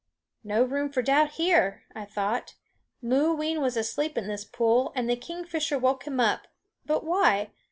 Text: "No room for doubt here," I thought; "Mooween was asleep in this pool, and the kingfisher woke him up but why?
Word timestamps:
"No 0.43 0.63
room 0.63 0.91
for 0.91 1.03
doubt 1.03 1.33
here," 1.33 1.83
I 1.93 2.05
thought; 2.05 2.55
"Mooween 3.03 3.61
was 3.61 3.77
asleep 3.77 4.17
in 4.17 4.25
this 4.27 4.43
pool, 4.43 4.91
and 4.95 5.07
the 5.07 5.15
kingfisher 5.15 5.77
woke 5.77 6.07
him 6.07 6.19
up 6.19 6.47
but 6.87 7.03
why? 7.03 7.51